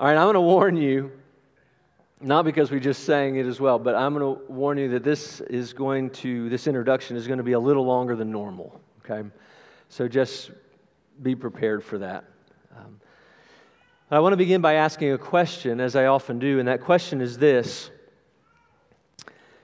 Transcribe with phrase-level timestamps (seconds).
[0.00, 1.12] All right, I'm going to warn you,
[2.22, 5.04] not because we just sang it as well, but I'm going to warn you that
[5.04, 8.80] this is going to, this introduction is going to be a little longer than normal,
[9.04, 9.28] okay?
[9.90, 10.52] So just
[11.20, 12.24] be prepared for that.
[12.74, 12.98] Um,
[14.10, 17.20] I want to begin by asking a question, as I often do, and that question
[17.20, 17.90] is this.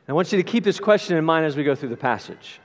[0.06, 2.60] I want you to keep this question in mind as we go through the passage.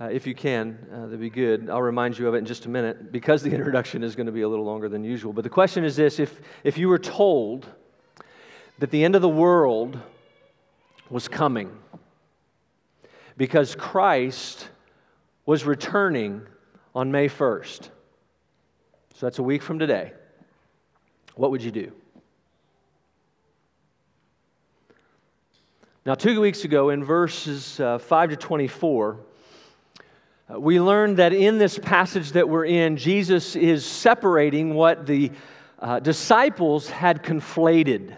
[0.00, 1.68] Uh, if you can, uh, that'd be good.
[1.68, 4.32] I'll remind you of it in just a minute because the introduction is going to
[4.32, 5.34] be a little longer than usual.
[5.34, 7.66] But the question is this if, if you were told
[8.78, 9.98] that the end of the world
[11.10, 11.70] was coming
[13.36, 14.70] because Christ
[15.44, 16.46] was returning
[16.94, 17.90] on May 1st,
[19.14, 20.14] so that's a week from today,
[21.34, 21.92] what would you do?
[26.06, 29.16] Now, two weeks ago, in verses uh, 5 to 24, uh,
[30.58, 35.30] we learned that in this passage that we're in, Jesus is separating what the
[35.78, 38.16] uh, disciples had conflated.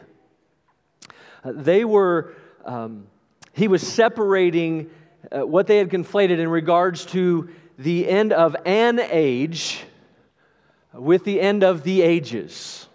[1.45, 3.07] Uh, they were, um,
[3.53, 4.91] he was separating
[5.31, 9.85] uh, what they had conflated in regards to the end of an age
[10.93, 12.89] with the end of the ages.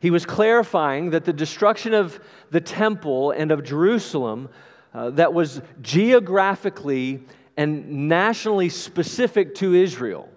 [0.00, 2.20] He was clarifying that the destruction of
[2.50, 4.48] the temple and of Jerusalem
[4.94, 7.22] uh, that was geographically
[7.58, 10.28] and nationally specific to Israel.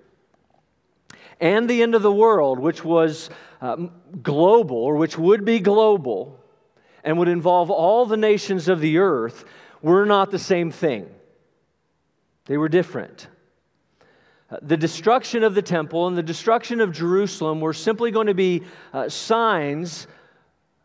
[1.40, 3.30] And the end of the world, which was
[3.62, 3.92] um,
[4.24, 6.40] global, or which would be global,
[7.04, 9.46] and would involve all the nations of the earth,
[9.84, 11.08] were not the same thing.
[12.46, 13.28] They were different.
[14.50, 18.34] Uh, the destruction of the temple and the destruction of Jerusalem were simply going to
[18.34, 20.08] be uh, signs,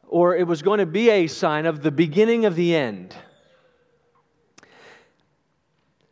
[0.07, 3.17] or it was going to be a sign of the beginning of the end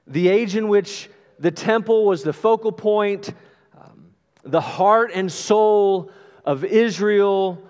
[0.06, 3.32] the age in which the temple was the focal point,
[3.78, 4.10] um,
[4.42, 6.10] the heart and soul
[6.44, 7.62] of Israel.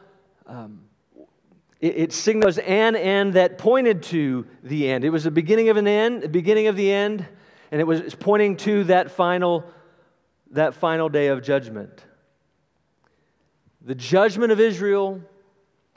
[0.47, 0.81] Um,
[1.81, 5.05] it, it signals an end that pointed to the end.
[5.05, 7.27] It was the beginning of an end, the beginning of the end,
[7.71, 9.65] and it was pointing to that final,
[10.51, 12.05] that final day of judgment.
[13.83, 15.21] The judgment of Israel,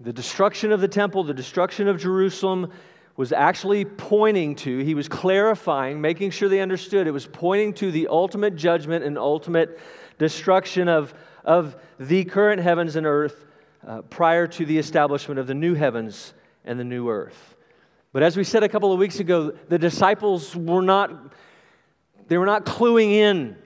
[0.02, 2.72] the destruction of the temple, the destruction of Jerusalem,
[3.17, 7.91] was actually pointing to, he was clarifying, making sure they understood, it was pointing to
[7.91, 9.79] the ultimate judgment and ultimate
[10.19, 11.13] destruction of,
[11.44, 13.45] of the current heavens and earth
[13.88, 17.55] uh, prior to the establishment of the new heavens and the new earth.
[18.13, 21.34] But as we said a couple of weeks ago, the disciples were not,
[22.28, 23.57] they were not cluing in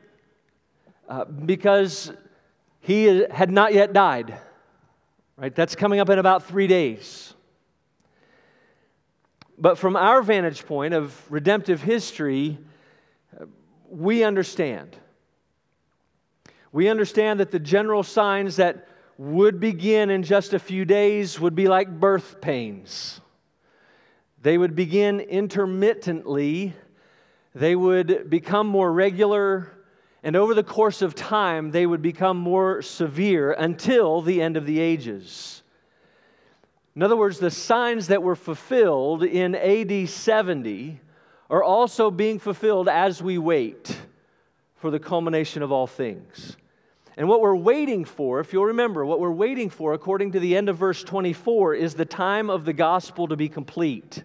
[1.10, 2.12] uh, because
[2.80, 4.38] he had not yet died.
[5.36, 5.54] Right?
[5.54, 7.34] That's coming up in about three days.
[9.62, 12.58] But from our vantage point of redemptive history,
[13.92, 14.98] we understand.
[16.72, 18.88] We understand that the general signs that
[19.20, 23.22] would begin in just a few days would be like birth pains.
[24.42, 26.74] They would begin intermittently,
[27.54, 29.72] they would become more regular,
[30.24, 34.66] and over the course of time, they would become more severe until the end of
[34.66, 35.61] the ages.
[36.96, 41.00] In other words, the signs that were fulfilled in AD 70
[41.50, 43.98] are also being fulfilled as we wait
[44.76, 46.58] for the culmination of all things.
[47.18, 50.56] And what we're waiting for, if you'll remember, what we're waiting for, according to the
[50.56, 54.24] end of verse 24, is the time of the gospel to be complete.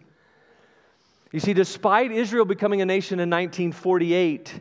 [1.33, 4.61] You see, despite Israel becoming a nation in 1948,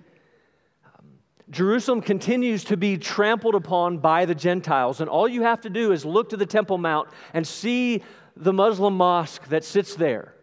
[1.49, 4.99] Jerusalem continues to be trampled upon by the Gentiles.
[4.99, 8.03] And all you have to do is look to the Temple Mount and see
[8.35, 10.33] the Muslim mosque that sits there.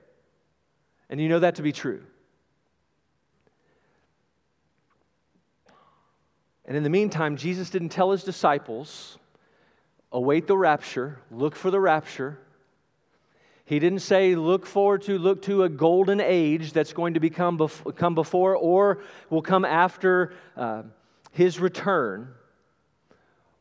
[1.10, 2.02] And you know that to be true.
[6.64, 9.19] And in the meantime, Jesus didn't tell his disciples,
[10.12, 12.38] await the rapture, look for the rapture.
[13.72, 17.56] He didn't say, look forward to, look to a golden age that's going to become
[17.56, 18.98] bef- come before or
[19.30, 20.82] will come after uh,
[21.30, 22.28] his return.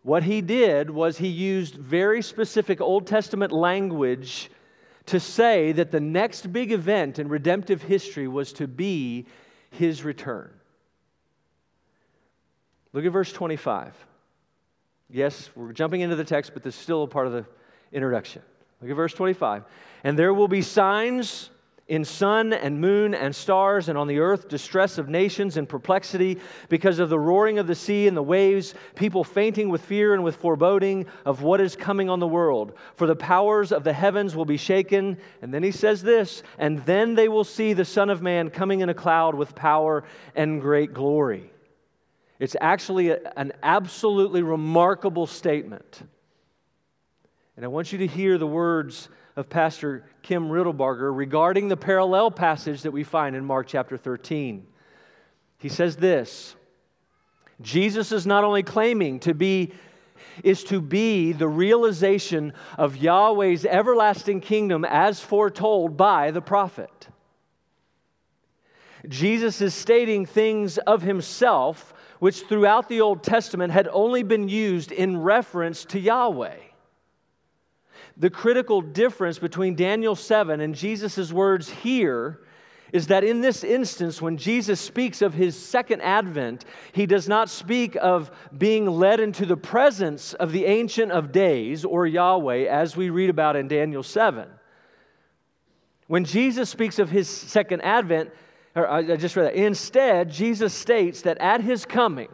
[0.03, 4.52] What he did was he used very specific Old Testament language
[5.05, 9.28] to say that the next big event in redemptive history was to be
[9.69, 10.52] his return.
[12.91, 13.96] Look at verse 25.
[15.09, 17.46] Yes, we're jumping into the text, but this is still a part of the
[17.93, 18.41] introduction.
[18.81, 19.63] Look at verse 25.
[20.03, 21.51] And there will be signs
[21.91, 26.39] in sun and moon and stars, and on the earth distress of nations and perplexity
[26.69, 30.23] because of the roaring of the sea and the waves, people fainting with fear and
[30.23, 32.73] with foreboding of what is coming on the world.
[32.95, 35.17] For the powers of the heavens will be shaken.
[35.41, 38.79] And then he says this, and then they will see the Son of Man coming
[38.79, 41.51] in a cloud with power and great glory.
[42.39, 46.03] It's actually a, an absolutely remarkable statement.
[47.61, 52.31] And I want you to hear the words of Pastor Kim Riddlebarger regarding the parallel
[52.31, 54.66] passage that we find in Mark chapter 13.
[55.59, 56.55] He says this
[57.61, 59.73] Jesus is not only claiming to be
[60.43, 67.09] is to be the realization of Yahweh's everlasting kingdom as foretold by the prophet.
[69.07, 74.91] Jesus is stating things of himself which throughout the Old Testament had only been used
[74.91, 76.57] in reference to Yahweh.
[78.17, 82.41] The critical difference between Daniel 7 and Jesus' words here
[82.91, 87.49] is that in this instance, when Jesus speaks of his second advent, he does not
[87.49, 92.97] speak of being led into the presence of the Ancient of Days or Yahweh, as
[92.97, 94.47] we read about in Daniel 7.
[96.07, 98.31] When Jesus speaks of his second advent,
[98.75, 102.29] or I just read that, instead, Jesus states that at his coming,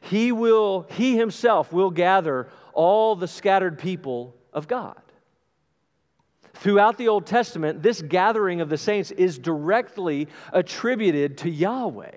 [0.00, 5.00] he will, he himself will gather all the scattered people of God.
[6.54, 12.16] Throughout the Old Testament, this gathering of the saints is directly attributed to Yahweh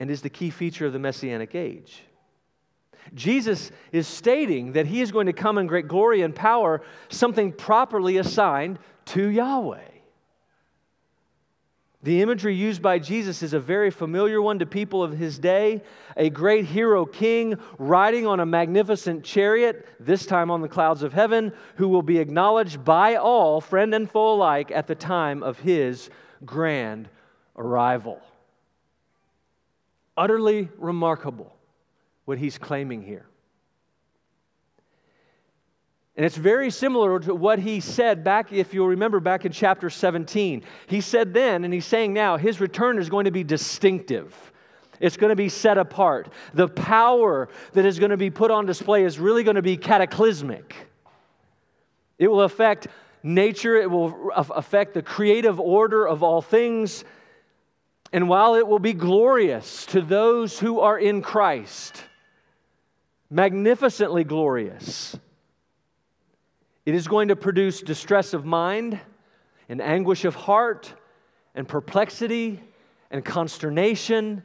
[0.00, 2.02] and is the key feature of the Messianic age.
[3.14, 7.52] Jesus is stating that he is going to come in great glory and power, something
[7.52, 9.93] properly assigned to Yahweh.
[12.04, 15.82] The imagery used by Jesus is a very familiar one to people of his day.
[16.18, 21.14] A great hero king riding on a magnificent chariot, this time on the clouds of
[21.14, 25.58] heaven, who will be acknowledged by all, friend and foe alike, at the time of
[25.60, 26.10] his
[26.44, 27.08] grand
[27.56, 28.20] arrival.
[30.14, 31.56] Utterly remarkable
[32.26, 33.24] what he's claiming here.
[36.16, 39.90] And it's very similar to what he said back, if you'll remember, back in chapter
[39.90, 40.62] 17.
[40.86, 44.52] He said then, and he's saying now, his return is going to be distinctive.
[45.00, 46.28] It's going to be set apart.
[46.52, 49.76] The power that is going to be put on display is really going to be
[49.76, 50.74] cataclysmic.
[52.16, 52.86] It will affect
[53.24, 57.04] nature, it will affect the creative order of all things.
[58.12, 62.04] And while it will be glorious to those who are in Christ,
[63.30, 65.16] magnificently glorious,
[66.86, 69.00] it is going to produce distress of mind
[69.68, 70.92] and anguish of heart
[71.54, 72.60] and perplexity
[73.10, 74.42] and consternation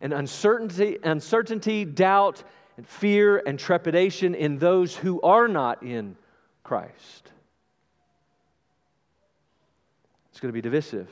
[0.00, 2.44] and uncertainty, uncertainty, doubt,
[2.76, 6.16] and fear and trepidation in those who are not in
[6.62, 7.30] Christ.
[10.30, 11.10] It's going to be divisive.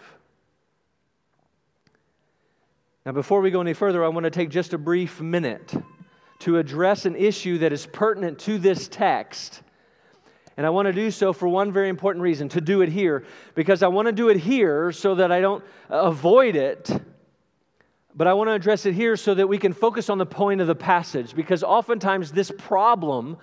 [3.04, 5.74] Now, before we go any further, I want to take just a brief minute
[6.40, 9.62] to address an issue that is pertinent to this text
[10.56, 13.24] and I want to do so for one very important reason to do it here,
[13.54, 16.90] because I want to do it here so that I don't avoid it,
[18.14, 20.60] but I want to address it here so that we can focus on the point
[20.60, 23.38] of the passage, because oftentimes this problem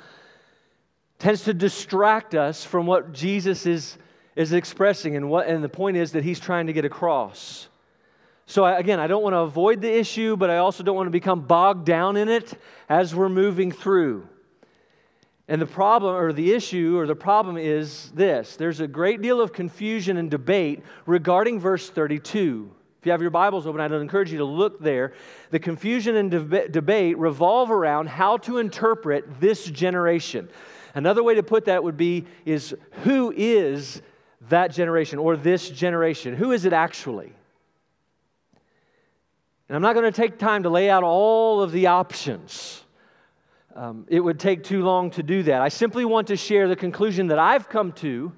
[1.20, 3.98] tends to distract us from what Jesus is,
[4.36, 7.70] is expressing, and, what, and the point is that he's trying to get across.
[8.46, 11.12] So, again, I don't want to avoid the issue, but I also don't want to
[11.12, 12.54] become bogged down in it
[12.88, 14.28] as we're moving through.
[15.50, 19.40] And the problem, or the issue, or the problem is this there's a great deal
[19.40, 22.70] of confusion and debate regarding verse 32.
[23.00, 25.14] If you have your Bibles open, I'd encourage you to look there.
[25.52, 30.50] The confusion and deb- debate revolve around how to interpret this generation.
[30.96, 34.02] Another way to put that would be is who is
[34.50, 36.36] that generation or this generation?
[36.36, 37.32] Who is it actually?
[39.70, 42.84] And I'm not going to take time to lay out all of the options
[43.78, 45.62] um, it would take too long to do that.
[45.62, 48.34] I simply want to share the conclusion that I've come to.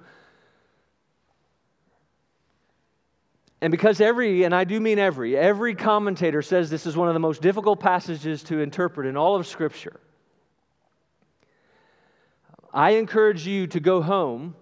[3.62, 7.14] And because every, and I do mean every, every commentator says this is one of
[7.14, 10.02] the most difficult passages to interpret in all of Scripture,
[12.74, 14.56] I encourage you to go home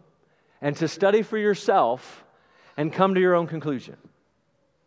[0.62, 2.24] and to study for yourself
[2.78, 3.98] and come to your own conclusion.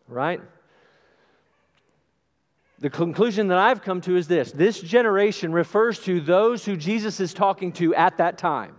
[0.07, 0.41] Right?
[2.81, 7.21] The conclusion that I've come to is this this generation refers to those who Jesus
[7.21, 8.75] is talking to at that time.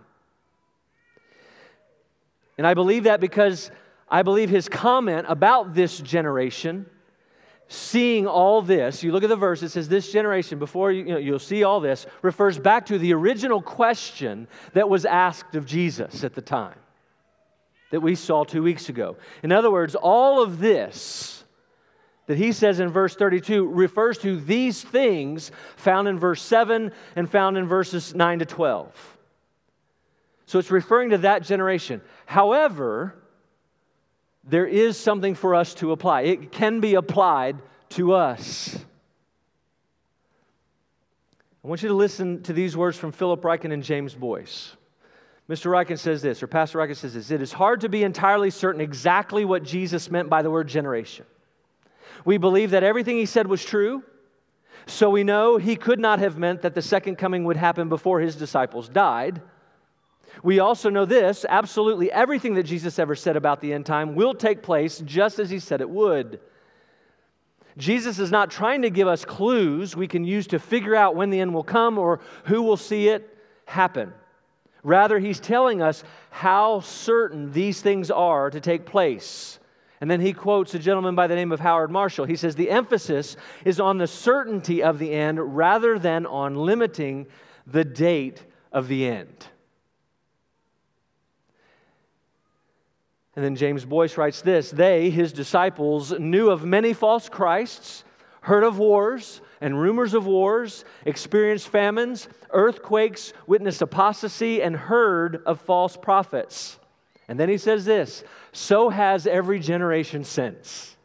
[2.58, 3.70] And I believe that because
[4.08, 6.86] I believe his comment about this generation,
[7.68, 11.12] seeing all this, you look at the verse, it says, This generation, before you, you
[11.12, 15.64] know, you'll see all this, refers back to the original question that was asked of
[15.64, 16.78] Jesus at the time
[17.90, 19.16] that we saw two weeks ago.
[19.42, 21.41] In other words, all of this
[22.32, 27.30] that he says in verse 32 refers to these things found in verse 7 and
[27.30, 29.18] found in verses 9 to 12.
[30.46, 32.00] So it's referring to that generation.
[32.24, 33.14] However,
[34.44, 37.60] there is something for us to apply, it can be applied
[37.90, 38.78] to us.
[41.62, 44.74] I want you to listen to these words from Philip Ryken and James Boice.
[45.50, 45.70] Mr.
[45.70, 48.80] Ryken says this, or Pastor Ryken says this It is hard to be entirely certain
[48.80, 51.26] exactly what Jesus meant by the word generation.
[52.24, 54.02] We believe that everything he said was true,
[54.86, 58.20] so we know he could not have meant that the second coming would happen before
[58.20, 59.40] his disciples died.
[60.42, 64.34] We also know this absolutely everything that Jesus ever said about the end time will
[64.34, 66.40] take place just as he said it would.
[67.76, 71.30] Jesus is not trying to give us clues we can use to figure out when
[71.30, 74.12] the end will come or who will see it happen.
[74.82, 79.58] Rather, he's telling us how certain these things are to take place.
[80.02, 82.24] And then he quotes a gentleman by the name of Howard Marshall.
[82.24, 87.28] He says, The emphasis is on the certainty of the end rather than on limiting
[87.68, 89.46] the date of the end.
[93.36, 98.02] And then James Boice writes this They, his disciples, knew of many false Christs,
[98.40, 105.60] heard of wars and rumors of wars, experienced famines, earthquakes, witnessed apostasy, and heard of
[105.60, 106.80] false prophets.
[107.28, 110.96] And then he says this So has every generation since.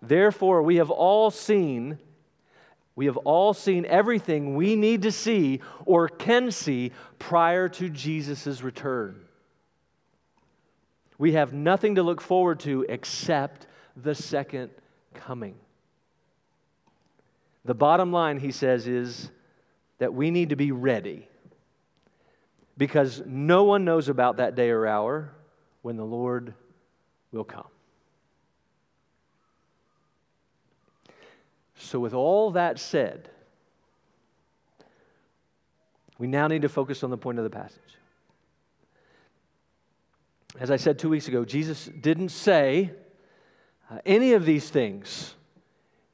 [0.00, 1.98] Therefore, we have all seen.
[2.94, 8.62] We have all seen everything we need to see or can see prior to Jesus'
[8.62, 9.18] return.
[11.16, 14.70] We have nothing to look forward to except the second
[15.14, 15.54] coming.
[17.64, 19.30] The bottom line, he says, is
[19.98, 21.28] that we need to be ready
[22.76, 25.32] because no one knows about that day or hour
[25.82, 26.54] when the Lord
[27.32, 27.66] will come.
[31.76, 33.28] So, with all that said,
[36.18, 37.80] we now need to focus on the point of the passage.
[40.60, 42.92] As I said two weeks ago, Jesus didn't say
[43.90, 45.34] uh, any of these things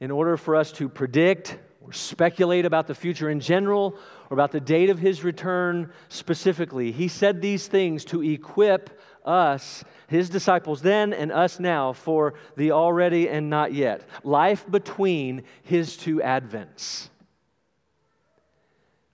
[0.01, 3.97] in order for us to predict or speculate about the future in general
[4.29, 6.93] or about the date of his return specifically.
[6.93, 12.73] He said these things to equip us, his disciples then and us now, for the
[12.73, 17.09] already and not yet, life between his two advents.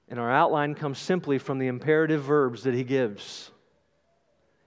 [0.08, 3.52] And our outline comes simply from the imperative verbs that he gives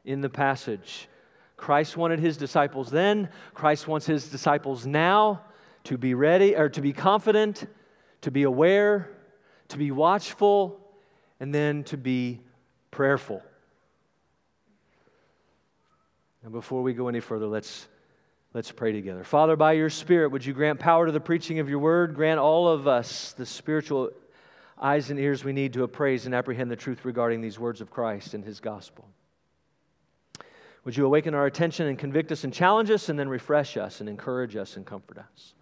[0.06, 1.10] in the passage.
[1.58, 5.42] Christ wanted his disciples then, Christ wants his disciples now
[5.84, 7.66] to be ready or to be confident,
[8.22, 9.10] to be aware,
[9.70, 10.80] to be watchful,
[11.40, 12.40] and then to be
[12.92, 13.42] prayerful.
[16.44, 17.88] And before we go any further, let's,
[18.54, 19.24] let's pray together.
[19.24, 22.16] Father, by your Spirit, would you grant power to the preaching of your word?
[22.16, 24.12] Grant all of us the spiritual
[24.80, 27.90] eyes and ears we need to appraise and apprehend the truth regarding these words of
[27.90, 29.06] Christ and his gospel.
[30.86, 34.00] Would you awaken our attention and convict us and challenge us and then refresh us
[34.00, 35.54] and encourage us and comfort us?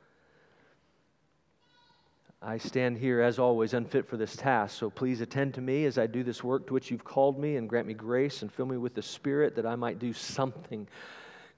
[2.48, 5.98] I stand here, as always, unfit for this task, so please attend to me as
[5.98, 8.68] I do this work to which you've called me and grant me grace and fill
[8.68, 10.88] me with the Spirit that I might do something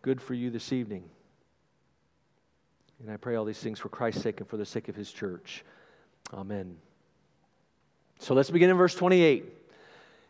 [0.01, 1.03] good for you this evening.
[3.01, 5.11] And I pray all these things for Christ's sake and for the sake of his
[5.11, 5.65] church.
[6.33, 6.77] Amen.
[8.19, 9.43] So let's begin in verse 28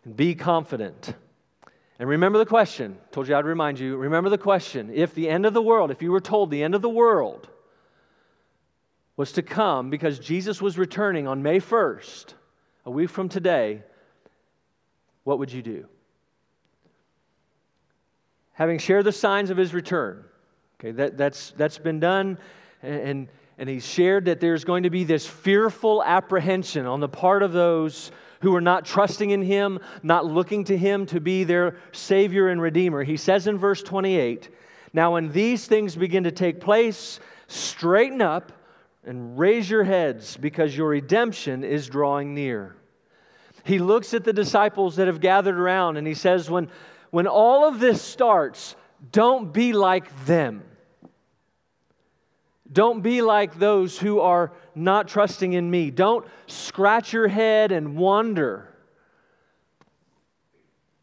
[0.06, 1.14] and be confident.
[2.00, 2.98] And remember the question.
[3.12, 3.96] Told you I'd remind you.
[3.96, 4.90] Remember the question.
[4.92, 7.48] If the end of the world, if you were told the end of the world
[9.18, 12.36] was to come because Jesus was returning on May 1st,
[12.86, 13.82] a week from today,
[15.24, 15.86] what would you do?
[18.54, 20.24] Having shared the signs of his return,
[20.80, 22.38] okay, that, that's, that's been done,
[22.82, 27.42] and, and he's shared that there's going to be this fearful apprehension on the part
[27.42, 31.78] of those who are not trusting in him, not looking to him to be their
[31.92, 33.04] Savior and Redeemer.
[33.04, 34.50] He says in verse 28
[34.94, 38.52] Now, when these things begin to take place, straighten up
[39.08, 42.76] and raise your heads because your redemption is drawing near.
[43.64, 46.70] He looks at the disciples that have gathered around and he says, When,
[47.10, 48.76] when all of this starts,
[49.12, 50.64] don't be like them.
[52.72, 55.90] Don't be like those who are not trusting in me.
[55.90, 58.74] Don't scratch your head and wonder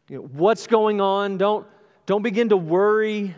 [0.09, 1.37] you know, what's going on.
[1.37, 1.65] Don't,
[2.05, 3.35] don't begin to worry.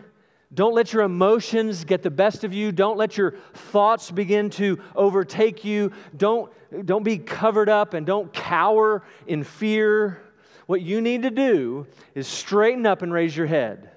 [0.52, 2.72] Don't let your emotions get the best of you.
[2.72, 5.92] Don't let your thoughts begin to overtake you.
[6.16, 6.50] Don't,
[6.86, 10.22] don't be covered up and don't cower in fear.
[10.66, 13.90] What you need to do is straighten up and raise your head.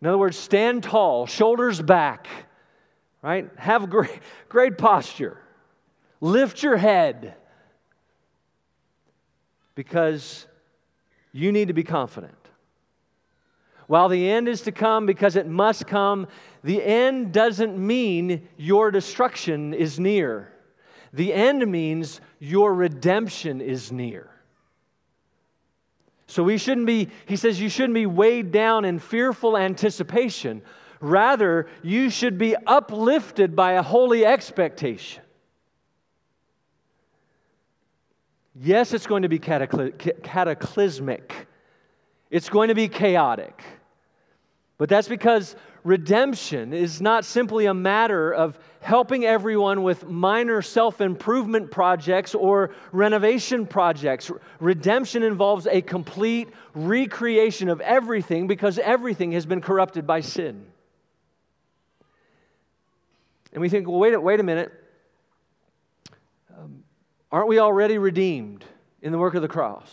[0.00, 2.26] In other words, stand tall, shoulders back,
[3.22, 3.48] right?
[3.56, 5.38] Have great, great posture.
[6.20, 7.34] Lift your head
[9.74, 10.46] because
[11.32, 12.43] you need to be confident.
[13.86, 16.26] While the end is to come because it must come,
[16.62, 20.52] the end doesn't mean your destruction is near.
[21.12, 24.30] The end means your redemption is near.
[26.26, 30.62] So we shouldn't be, he says, you shouldn't be weighed down in fearful anticipation.
[31.00, 35.22] Rather, you should be uplifted by a holy expectation.
[38.56, 41.46] Yes, it's going to be cataclysmic,
[42.34, 43.62] it's going to be chaotic.
[44.76, 51.00] But that's because redemption is not simply a matter of helping everyone with minor self
[51.00, 54.32] improvement projects or renovation projects.
[54.58, 60.66] Redemption involves a complete recreation of everything because everything has been corrupted by sin.
[63.52, 64.72] And we think, well, wait, wait a minute.
[66.58, 66.82] Um,
[67.30, 68.64] aren't we already redeemed
[69.02, 69.88] in the work of the cross?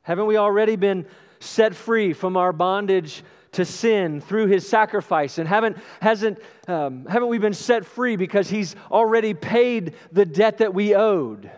[0.00, 1.04] Haven't we already been
[1.40, 5.38] set free from our bondage to sin through his sacrifice.
[5.38, 6.38] And haven't, hasn't,
[6.68, 11.50] um, haven't we been set free because he's already paid the debt that we owed?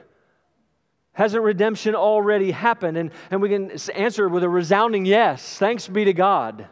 [1.13, 2.97] Hasn't redemption already happened?
[2.97, 5.59] And, and we can answer with a resounding yes.
[5.59, 6.69] Thanks be to god.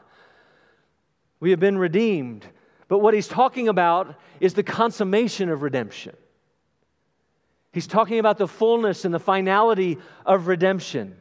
[1.40, 2.46] We have been redeemed.
[2.86, 6.16] But what he's talking about is the consummation of redemption.
[7.72, 11.16] He's talking about the fullness and the finality of redemption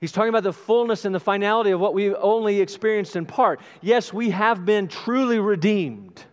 [0.00, 3.60] He's talking about the fullness and the finality of what we've only experienced in part.
[3.82, 6.24] Yes, we have been truly redeemed.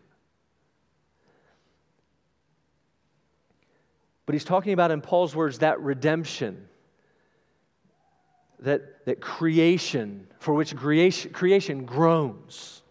[4.25, 6.67] But he's talking about, in Paul's words, that redemption,
[8.59, 12.81] that, that creation, for which creation, creation groans,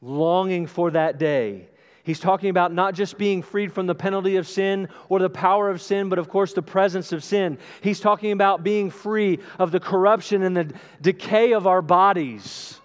[0.00, 1.68] longing for that day
[2.04, 5.70] He's talking about not just being freed from the penalty of sin or the power
[5.70, 7.56] of sin, but of course the presence of sin.
[7.80, 12.78] He's talking about being free of the corruption and the decay of our bodies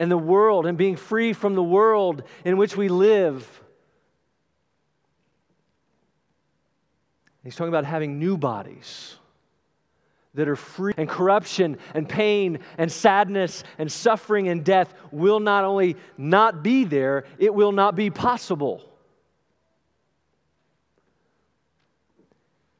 [0.00, 3.62] and the world and being free from the world in which we live.
[7.44, 9.17] He's talking about having new bodies
[10.38, 10.94] that are free.
[10.96, 16.84] And corruption and pain and sadness and suffering and death will not only not be
[16.84, 18.88] there, it will not be possible.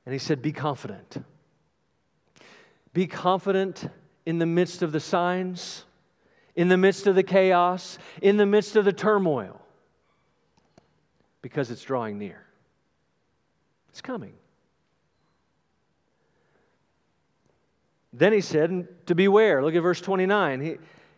[0.06, 1.18] And he said, Be confident.
[2.92, 3.90] Be confident
[4.24, 5.84] in the midst of the signs,
[6.54, 9.60] in the midst of the chaos, in the midst of the turmoil,
[11.42, 12.46] because it's drawing near.
[13.88, 14.34] It's coming.
[18.18, 19.62] Then he said, to beware.
[19.62, 20.60] Look at verse 29.
[20.60, 20.76] He,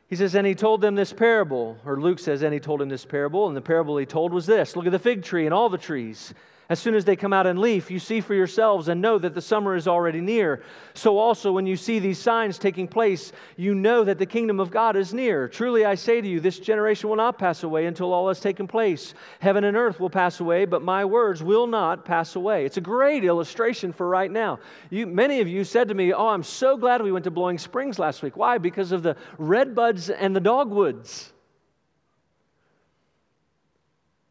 [0.09, 2.91] he says, and he told them this parable, or Luke says, and he told him
[2.91, 5.55] this parable, and the parable he told was this Look at the fig tree and
[5.55, 6.35] all the trees.
[6.71, 9.35] As soon as they come out in leaf, you see for yourselves and know that
[9.35, 10.63] the summer is already near.
[10.95, 14.71] So also, when you see these signs taking place, you know that the kingdom of
[14.71, 15.49] God is near.
[15.49, 18.69] Truly, I say to you, this generation will not pass away until all has taken
[18.69, 19.15] place.
[19.41, 22.65] Heaven and earth will pass away, but my words will not pass away.
[22.65, 24.61] It's a great illustration for right now.
[24.91, 27.59] You, many of you said to me, Oh, I'm so glad we went to Blowing
[27.59, 28.37] Springs last week.
[28.37, 28.59] Why?
[28.59, 31.33] Because of the red buds and the dogwoods.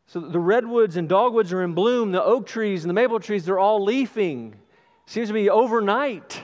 [0.10, 3.46] So the redwoods and dogwoods are in bloom, the oak trees and the maple trees,
[3.46, 4.56] they're all leafing.
[5.06, 6.42] Seems to be overnight.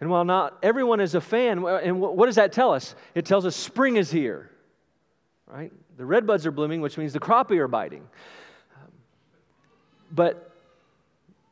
[0.00, 2.94] And while not everyone is a fan, and what does that tell us?
[3.16, 4.48] It tells us spring is here,
[5.48, 5.72] right?
[5.96, 8.06] The red buds are blooming, which means the crappie are biting.
[10.12, 10.52] But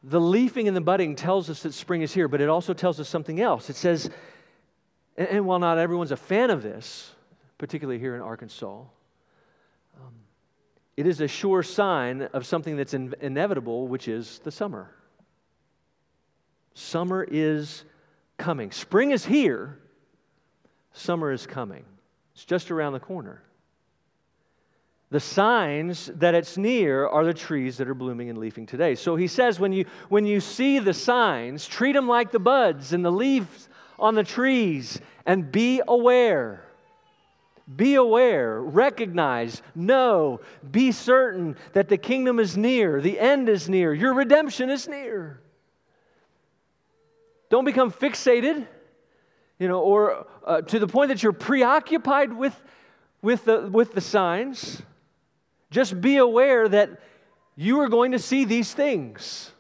[0.05, 3.01] the leafing and the budding tells us that spring is here, but it also tells
[3.01, 3.71] us something else.
[3.71, 4.09] It says,
[5.17, 7.11] and while not everyone's a fan of this,
[7.59, 8.83] particularly here in Arkansas.
[9.97, 10.15] Um,
[10.97, 14.91] it is a sure sign of something that's in- inevitable, which is the summer.
[16.75, 17.85] Summer is
[18.37, 18.73] coming.
[18.73, 19.79] Spring is here,
[20.93, 21.85] summer is coming.
[22.35, 23.43] It's just around the corner.
[25.11, 28.97] The signs that it's near are the trees that are blooming and leafing today.
[28.97, 32.93] So he says, when you, when you see the signs, treat them like the buds
[32.93, 36.65] and the leaves on the trees and be aware.
[37.77, 43.95] Be aware, recognize, know, be certain that the kingdom is near, the end is near,
[43.95, 45.41] your redemption is near.
[47.49, 48.67] Don't become fixated,
[49.59, 52.55] you know, or uh, to the point that you're preoccupied with,
[53.23, 54.83] with, the, with the signs.
[55.71, 57.01] Just be aware that
[57.57, 59.53] you are going to see these things.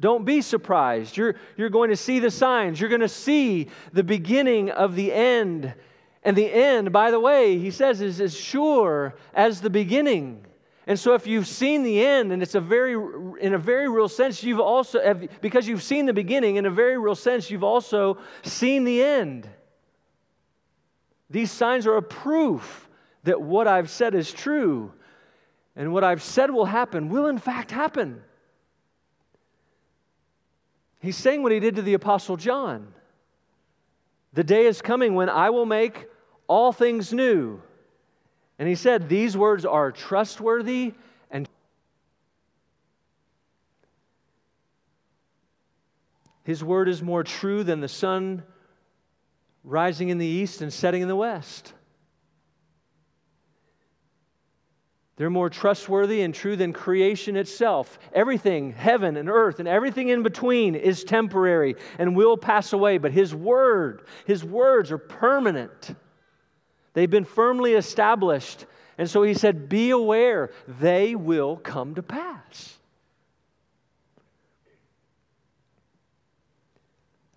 [0.00, 1.16] Don't be surprised.
[1.16, 2.80] You're, you're going to see the signs.
[2.80, 5.74] You're going to see the beginning of the end
[6.22, 10.44] and the end, by the way, he says, is as sure as the beginning.
[10.86, 12.94] And so if you've seen the end, and it's a very,
[13.40, 16.98] in a very real sense, you've also, because you've seen the beginning, in a very
[16.98, 19.48] real sense, you've also seen the end.
[21.30, 22.88] These signs are a proof
[23.24, 24.92] that what I've said is true
[25.76, 28.22] and what I've said will happen will in fact happen.
[31.00, 32.94] He's saying what he did to the Apostle John.
[34.32, 36.06] The day is coming when I will make
[36.46, 37.62] all things new.
[38.58, 40.94] And he said, These words are trustworthy
[41.30, 41.48] and
[46.44, 48.42] His word is more true than the sun
[49.64, 51.74] rising in the east and setting in the west.
[55.18, 57.98] They're more trustworthy and true than creation itself.
[58.12, 62.98] Everything, heaven and earth and everything in between, is temporary and will pass away.
[62.98, 65.96] But His Word, His words are permanent.
[66.94, 68.64] They've been firmly established.
[68.96, 72.78] And so He said, Be aware, they will come to pass.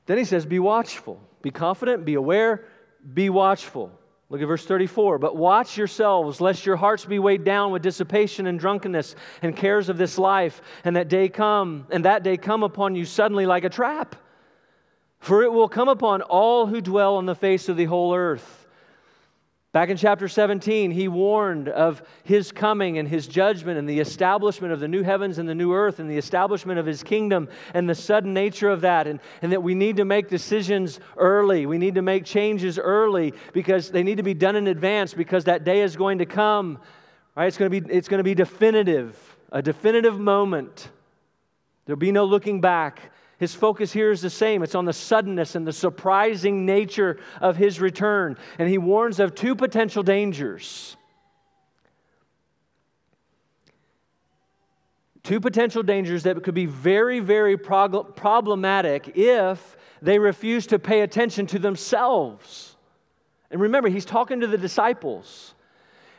[0.05, 2.63] Then He says, Be watchful, be confident, be aware,
[3.11, 3.91] be watchful.
[4.31, 5.19] Look at verse 34.
[5.19, 9.89] But watch yourselves, lest your hearts be weighed down with dissipation and drunkenness and cares
[9.89, 13.65] of this life, and that day come, and that day come upon you suddenly like
[13.65, 14.15] a trap.
[15.19, 18.60] For it will come upon all who dwell on the face of the whole earth.
[19.73, 24.73] Back in chapter 17, he warned of his coming and his judgment and the establishment
[24.73, 27.89] of the new heavens and the new earth and the establishment of his kingdom and
[27.89, 31.65] the sudden nature of that, and, and that we need to make decisions early.
[31.65, 35.45] We need to make changes early because they need to be done in advance because
[35.45, 36.77] that day is going to come.
[37.37, 37.47] Right?
[37.47, 39.17] It's going to be, it's going to be definitive,
[39.53, 40.89] a definitive moment.
[41.85, 43.10] There'll be no looking back.
[43.41, 47.57] His focus here is the same it's on the suddenness and the surprising nature of
[47.57, 48.37] his return.
[48.59, 50.95] And he warns of two potential dangers.
[55.23, 61.01] Two potential dangers that could be very, very prog- problematic if they refuse to pay
[61.01, 62.75] attention to themselves.
[63.49, 65.55] And remember, he's talking to the disciples.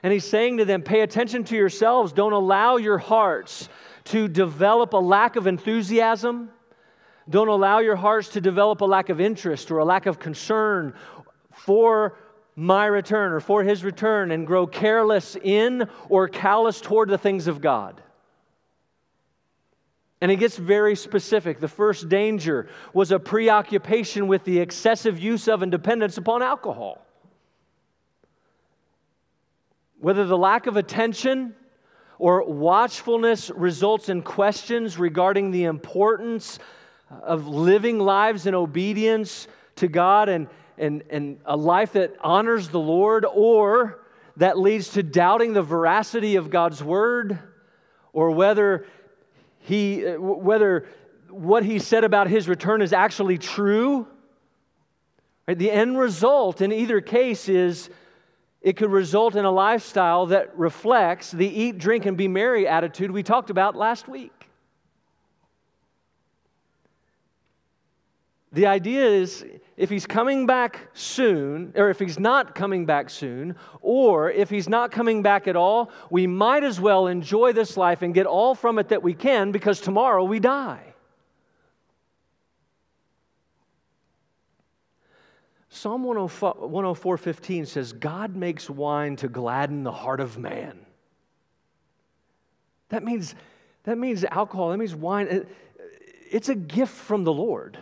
[0.02, 2.12] And he's saying to them, pay attention to yourselves.
[2.12, 3.68] Don't allow your hearts
[4.06, 6.50] to develop a lack of enthusiasm
[7.28, 10.94] don't allow your hearts to develop a lack of interest or a lack of concern
[11.52, 12.18] for
[12.56, 17.46] my return or for his return and grow careless in or callous toward the things
[17.46, 18.02] of God.
[20.20, 21.58] And it gets very specific.
[21.58, 27.04] The first danger was a preoccupation with the excessive use of and dependence upon alcohol.
[29.98, 31.54] Whether the lack of attention
[32.18, 36.60] or watchfulness results in questions regarding the importance
[37.22, 40.48] of living lives in obedience to God and,
[40.78, 44.04] and, and a life that honors the Lord, or
[44.36, 47.38] that leads to doubting the veracity of God's word,
[48.12, 48.86] or whether
[49.60, 50.86] he whether
[51.28, 54.06] what he said about his return is actually true.
[55.46, 55.58] Right?
[55.58, 57.90] The end result in either case is
[58.60, 63.10] it could result in a lifestyle that reflects the eat, drink, and be merry attitude
[63.10, 64.41] we talked about last week.
[68.52, 69.46] The idea is
[69.78, 74.68] if he's coming back soon, or if he's not coming back soon, or if he's
[74.68, 78.54] not coming back at all, we might as well enjoy this life and get all
[78.54, 80.92] from it that we can because tomorrow we die.
[85.70, 90.78] Psalm 104 15 says, God makes wine to gladden the heart of man.
[92.90, 93.34] That means,
[93.84, 95.46] that means alcohol, that means wine.
[96.30, 97.78] It's a gift from the Lord.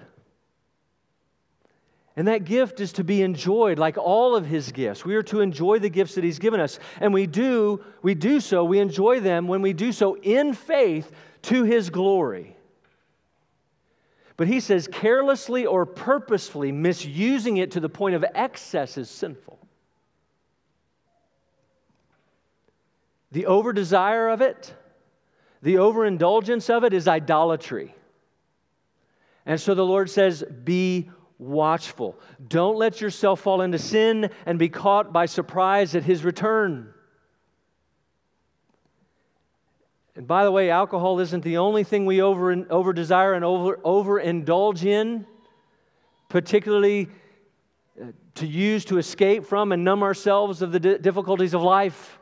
[2.20, 5.06] And that gift is to be enjoyed like all of his gifts.
[5.06, 6.78] We are to enjoy the gifts that he's given us.
[7.00, 11.10] And we do, we do so, we enjoy them when we do so in faith
[11.44, 12.58] to his glory.
[14.36, 19.58] But he says carelessly or purposefully misusing it to the point of excess is sinful.
[23.32, 24.74] The over desire of it,
[25.62, 27.94] the overindulgence of it is idolatry.
[29.46, 31.08] And so the Lord says, Be
[31.40, 32.18] watchful.
[32.46, 36.92] Don't let yourself fall into sin and be caught by surprise at his return.
[40.14, 43.76] And by the way, alcohol isn't the only thing we over, over desire and over,
[43.78, 45.26] overindulge in,
[46.28, 47.08] particularly
[48.00, 52.18] uh, to use to escape from and numb ourselves of the difficulties of life.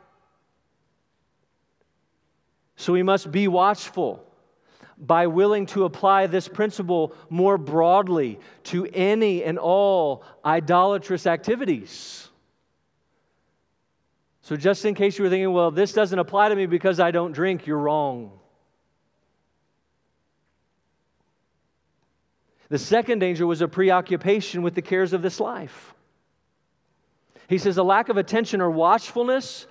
[2.77, 4.25] So we must be watchful
[4.99, 12.27] by willing to apply this principle more broadly to any and all idolatrous activities.
[14.41, 17.11] So, just in case you were thinking, well, this doesn't apply to me because I
[17.11, 18.31] don't drink, you're wrong.
[22.69, 25.93] The second danger was a preoccupation with the cares of this life.
[27.47, 29.65] He says a lack of attention or watchfulness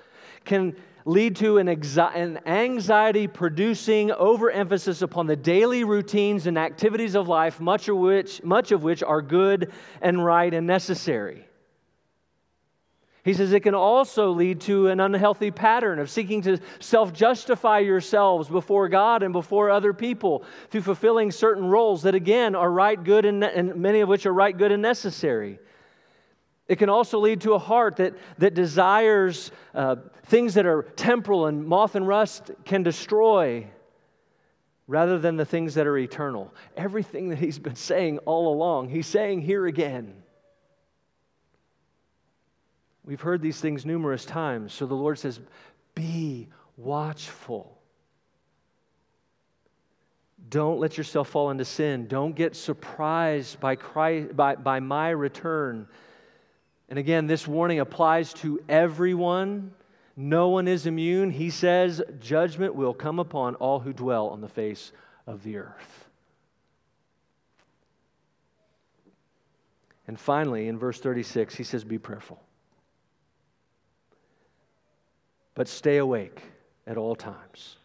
[0.45, 0.77] can
[1.09, 7.61] lead to an, an anxiety producing overemphasis upon the daily routines and activities of life,
[7.61, 11.47] much of, which, much of which are good and right and necessary.
[13.25, 17.79] He says it can also lead to an unhealthy pattern of seeking to self justify
[17.79, 23.03] yourselves before God and before other people through fulfilling certain roles that, again, are right,
[23.03, 25.59] good, and, and many of which are right, good, and necessary.
[26.68, 31.46] It can also lead to a heart that, that desires uh, things that are temporal
[31.46, 33.66] and moth and rust can destroy
[34.87, 36.54] rather than the things that are eternal.
[36.76, 40.22] Everything that he's been saying all along, he's saying here again.
[43.04, 44.74] We've heard these things numerous times.
[44.74, 45.40] So the Lord says,
[45.94, 47.78] Be watchful.
[50.50, 52.07] Don't let yourself fall into sin.
[52.07, 55.88] Don't get surprised by, Christ, by, by my return.
[56.88, 59.72] And again, this warning applies to everyone.
[60.16, 61.31] No one is immune.
[61.31, 64.92] He says, Judgment will come upon all who dwell on the face
[65.27, 66.09] of the earth.
[70.07, 72.40] And finally, in verse 36, he says, Be prayerful
[75.59, 76.40] but stay awake
[76.87, 77.78] at all times.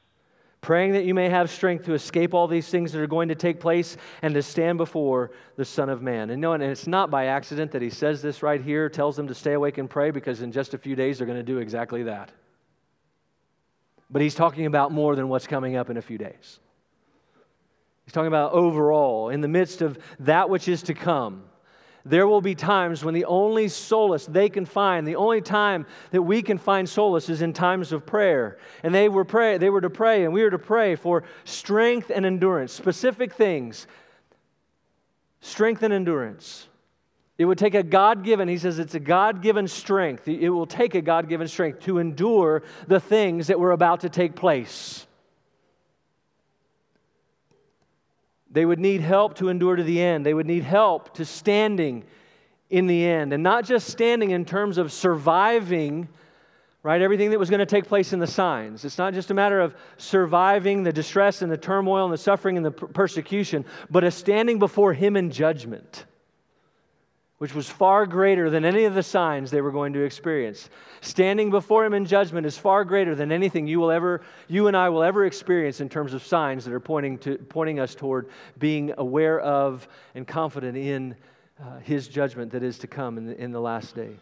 [0.63, 3.35] Praying that you may have strength to escape all these things that are going to
[3.35, 6.29] take place and to stand before the Son of Man.
[6.29, 9.27] And no, and it's not by accident that he says this right here, tells them
[9.27, 11.57] to stay awake and pray, because in just a few days they're going to do
[11.57, 12.31] exactly that.
[14.09, 16.61] But he's talking about more than what's coming up in a few days.
[18.05, 21.43] He's talking about overall, in the midst of that which is to come
[22.05, 26.21] there will be times when the only solace they can find, the only time that
[26.21, 28.57] we can find solace is in times of prayer.
[28.83, 32.11] And they were pray, they were to pray, and we were to pray for strength
[32.13, 33.87] and endurance, specific things.
[35.39, 36.67] Strength and endurance.
[37.37, 40.27] It would take a God given, he says it's a God given strength.
[40.27, 44.09] It will take a God given strength to endure the things that were about to
[44.09, 45.07] take place.
[48.53, 50.25] They would need help to endure to the end.
[50.25, 52.03] They would need help to standing
[52.69, 53.33] in the end.
[53.33, 56.07] And not just standing in terms of surviving,
[56.83, 57.01] right?
[57.01, 58.85] Everything that was going to take place in the signs.
[58.85, 62.55] It's not just a matter of surviving the distress and the turmoil and the suffering
[62.55, 66.05] and the persecution, but a standing before Him in judgment
[67.43, 70.69] which was far greater than any of the signs they were going to experience.
[71.01, 74.77] Standing before him in judgment is far greater than anything you will ever you and
[74.77, 78.29] I will ever experience in terms of signs that are pointing to pointing us toward
[78.59, 81.17] being aware of and confident in
[81.61, 84.15] uh, his judgment that is to come in the, in the last day.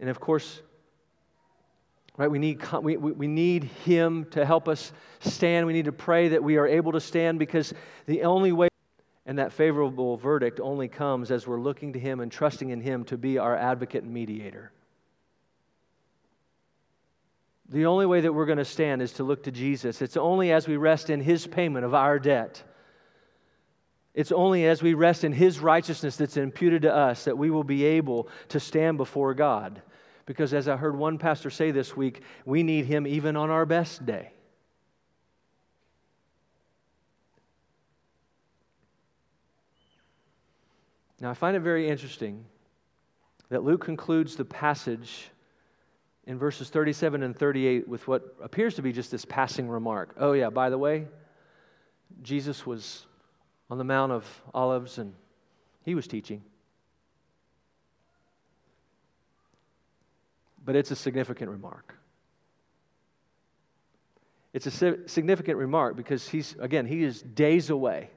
[0.00, 0.60] And of course,
[2.16, 6.26] right we need we, we need him to help us stand we need to pray
[6.26, 7.72] that we are able to stand because
[8.06, 8.66] the only way
[9.26, 13.04] and that favorable verdict only comes as we're looking to Him and trusting in Him
[13.06, 14.70] to be our advocate and mediator.
[17.68, 20.00] The only way that we're going to stand is to look to Jesus.
[20.00, 22.62] It's only as we rest in His payment of our debt.
[24.14, 27.64] It's only as we rest in His righteousness that's imputed to us that we will
[27.64, 29.82] be able to stand before God.
[30.24, 33.66] Because as I heard one pastor say this week, we need Him even on our
[33.66, 34.30] best day.
[41.20, 42.44] Now, I find it very interesting
[43.48, 45.30] that Luke concludes the passage
[46.26, 50.14] in verses 37 and 38 with what appears to be just this passing remark.
[50.18, 51.06] Oh, yeah, by the way,
[52.22, 53.06] Jesus was
[53.70, 55.14] on the Mount of Olives and
[55.84, 56.42] he was teaching.
[60.64, 61.94] But it's a significant remark.
[64.52, 68.10] It's a significant remark because he's, again, he is days away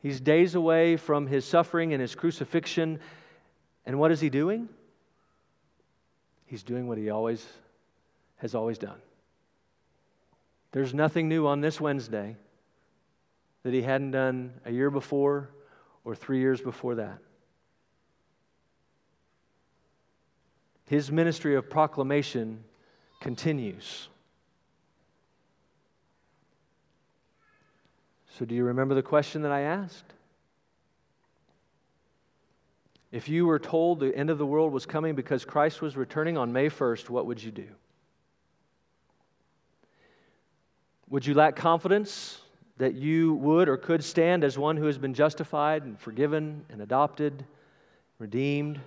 [0.00, 3.00] He's days away from his suffering and his crucifixion.
[3.84, 4.68] And what is he doing?
[6.46, 7.46] He's doing what he always
[8.36, 8.98] has always done.
[10.72, 12.36] There's nothing new on this Wednesday
[13.64, 15.50] that he hadn't done a year before
[16.04, 17.18] or three years before that.
[20.86, 22.64] His ministry of proclamation
[23.20, 24.08] continues.
[28.38, 30.14] So, do you remember the question that I asked?
[33.10, 36.38] If you were told the end of the world was coming because Christ was returning
[36.38, 37.66] on May 1st, what would you do?
[41.08, 42.40] Would you lack confidence
[42.76, 46.80] that you would or could stand as one who has been justified and forgiven and
[46.80, 47.44] adopted,
[48.20, 48.78] redeemed?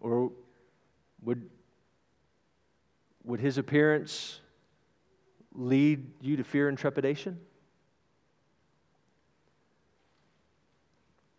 [0.00, 0.32] Or
[1.22, 1.48] would,
[3.22, 4.40] would his appearance
[5.54, 7.38] lead you to fear and trepidation?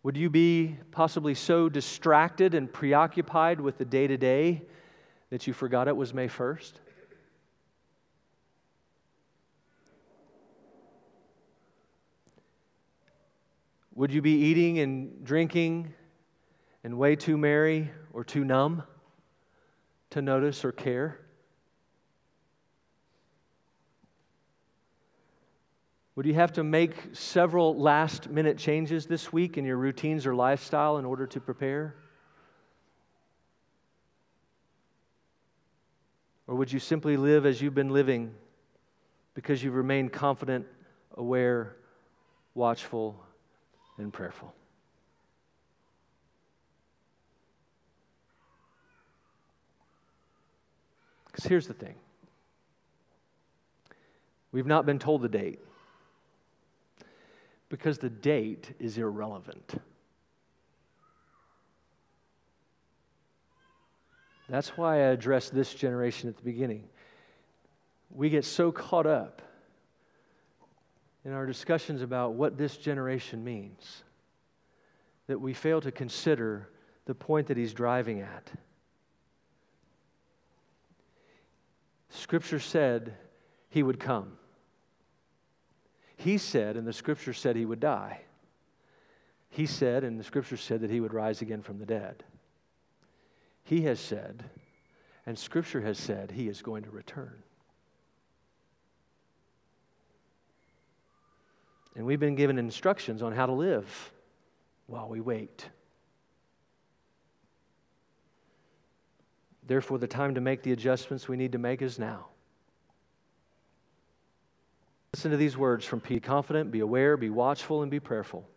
[0.02, 4.62] Would you be possibly so distracted and preoccupied with the day to day
[5.30, 6.72] that you forgot it was May 1st?
[13.94, 15.94] Would you be eating and drinking
[16.82, 18.82] and way too merry or too numb
[20.10, 21.20] to notice or care?
[26.14, 30.34] Would you have to make several last minute changes this week in your routines or
[30.34, 31.94] lifestyle in order to prepare?
[36.46, 38.34] Or would you simply live as you've been living
[39.34, 40.66] because you've remained confident,
[41.14, 41.76] aware,
[42.54, 43.18] watchful,
[43.96, 44.54] and prayerful?
[51.26, 51.94] Because here's the thing
[54.50, 55.58] we've not been told the date
[57.72, 59.80] because the date is irrelevant.
[64.46, 66.84] That's why I addressed this generation at the beginning.
[68.10, 69.40] We get so caught up
[71.24, 74.02] in our discussions about what this generation means
[75.26, 76.68] that we fail to consider
[77.06, 78.52] the point that he's driving at.
[82.10, 83.14] Scripture said
[83.70, 84.34] he would come.
[86.22, 88.20] He said, and the scripture said he would die.
[89.50, 92.22] He said, and the scripture said that he would rise again from the dead.
[93.64, 94.44] He has said,
[95.26, 97.42] and scripture has said, he is going to return.
[101.96, 104.12] And we've been given instructions on how to live
[104.86, 105.68] while we wait.
[109.66, 112.26] Therefore, the time to make the adjustments we need to make is now.
[115.14, 118.48] Listen to these words from Be confident, be aware, be watchful, and be prayerful.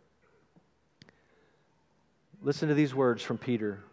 [2.42, 3.84] Listen to these words from Peter.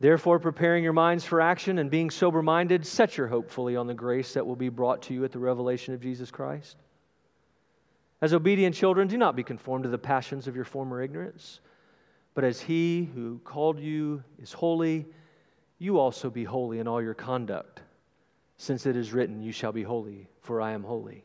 [0.00, 3.86] Therefore, preparing your minds for action and being sober minded, set your hope fully on
[3.86, 6.76] the grace that will be brought to you at the revelation of Jesus Christ.
[8.20, 11.60] As obedient children, do not be conformed to the passions of your former ignorance,
[12.34, 15.06] but as He who called you is holy,
[15.78, 17.82] you also be holy in all your conduct,
[18.56, 21.24] since it is written, You shall be holy, for I am holy.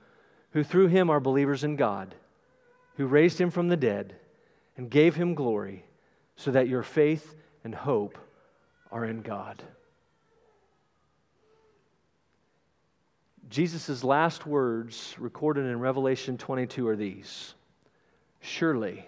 [0.51, 2.15] who through him are believers in God,
[2.97, 4.15] who raised him from the dead
[4.77, 5.85] and gave him glory,
[6.35, 8.17] so that your faith and hope
[8.91, 9.61] are in God.
[13.49, 17.53] Jesus' last words recorded in Revelation 22 are these
[18.39, 19.05] Surely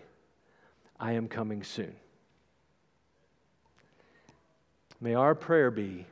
[0.99, 1.95] I am coming soon.
[4.99, 6.05] May our prayer be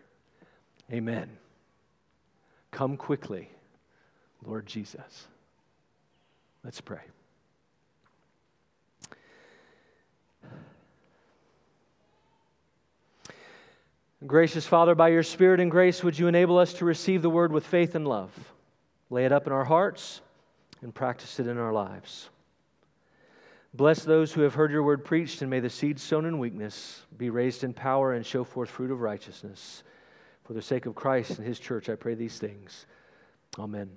[0.91, 1.29] Amen.
[2.71, 3.49] Come quickly.
[4.45, 5.27] Lord Jesus.
[6.63, 7.01] Let's pray.
[14.25, 17.51] Gracious Father, by your Spirit and grace, would you enable us to receive the word
[17.51, 18.31] with faith and love?
[19.09, 20.21] Lay it up in our hearts
[20.83, 22.29] and practice it in our lives.
[23.73, 27.03] Bless those who have heard your word preached, and may the seed sown in weakness
[27.17, 29.83] be raised in power and show forth fruit of righteousness.
[30.43, 32.85] For the sake of Christ and his church, I pray these things.
[33.57, 33.89] Amen.